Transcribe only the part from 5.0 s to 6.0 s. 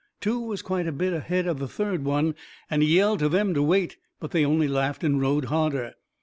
and rode harder.